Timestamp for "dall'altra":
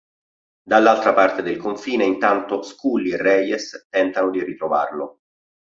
0.63-1.13